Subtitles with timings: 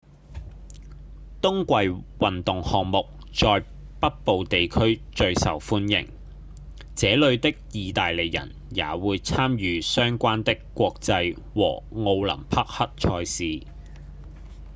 [1.41, 1.73] 冬季
[2.17, 3.63] 運動項目在
[3.99, 6.09] 北部地區最受歡迎
[6.95, 13.67] 這裡的義大利人也會參與相關的國際和奧林匹克賽事